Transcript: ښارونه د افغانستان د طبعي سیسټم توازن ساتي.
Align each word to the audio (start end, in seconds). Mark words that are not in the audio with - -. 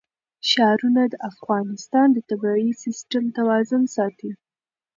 ښارونه 0.49 1.01
د 1.11 1.15
افغانستان 1.31 2.07
د 2.13 2.17
طبعي 2.29 2.69
سیسټم 2.83 3.23
توازن 3.37 3.83
ساتي. 3.95 4.31